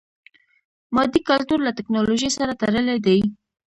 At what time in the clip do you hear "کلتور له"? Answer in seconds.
1.29-1.71